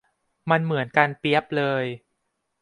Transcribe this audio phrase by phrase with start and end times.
[0.49, 1.85] มันเหมือนกันเปี๊ยบเลย